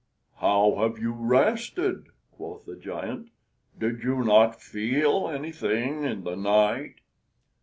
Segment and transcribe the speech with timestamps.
[0.37, 3.29] "How have you rested?" quoth the giant;
[3.77, 6.95] "did you not feel anything in the night?"